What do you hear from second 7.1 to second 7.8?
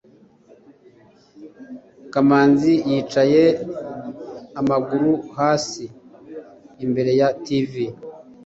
ya tv